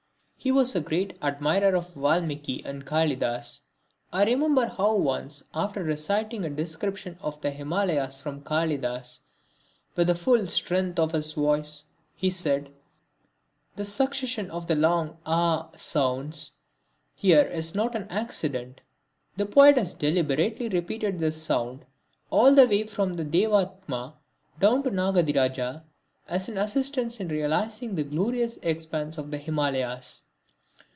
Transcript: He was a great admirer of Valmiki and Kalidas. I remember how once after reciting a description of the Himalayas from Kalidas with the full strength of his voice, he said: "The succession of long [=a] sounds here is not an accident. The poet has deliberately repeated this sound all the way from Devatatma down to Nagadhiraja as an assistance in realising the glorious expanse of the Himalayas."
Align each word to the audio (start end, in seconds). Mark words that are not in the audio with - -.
He 0.43 0.51
was 0.51 0.73
a 0.75 0.81
great 0.81 1.15
admirer 1.21 1.75
of 1.77 1.93
Valmiki 1.93 2.65
and 2.65 2.83
Kalidas. 2.83 3.61
I 4.11 4.25
remember 4.25 4.65
how 4.65 4.95
once 4.95 5.43
after 5.53 5.83
reciting 5.83 6.43
a 6.43 6.49
description 6.49 7.15
of 7.21 7.39
the 7.41 7.51
Himalayas 7.51 8.21
from 8.21 8.41
Kalidas 8.41 9.19
with 9.95 10.07
the 10.07 10.15
full 10.15 10.47
strength 10.47 10.97
of 10.97 11.11
his 11.11 11.33
voice, 11.33 11.83
he 12.15 12.31
said: 12.31 12.71
"The 13.75 13.85
succession 13.85 14.49
of 14.49 14.67
long 14.67 15.19
[=a] 15.27 15.67
sounds 15.77 16.53
here 17.13 17.43
is 17.45 17.75
not 17.75 17.93
an 17.93 18.07
accident. 18.09 18.81
The 19.37 19.45
poet 19.45 19.77
has 19.77 19.93
deliberately 19.93 20.69
repeated 20.69 21.19
this 21.19 21.39
sound 21.39 21.85
all 22.31 22.55
the 22.55 22.65
way 22.65 22.87
from 22.87 23.15
Devatatma 23.15 24.15
down 24.59 24.81
to 24.81 24.89
Nagadhiraja 24.89 25.83
as 26.27 26.49
an 26.49 26.57
assistance 26.57 27.19
in 27.19 27.27
realising 27.27 27.93
the 27.93 28.03
glorious 28.03 28.57
expanse 28.63 29.19
of 29.19 29.29
the 29.29 29.37
Himalayas." 29.37 30.23